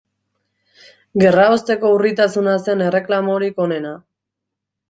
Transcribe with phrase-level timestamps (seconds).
[1.25, 3.93] Gerraosteko urritasuna zen erreklamorik onena.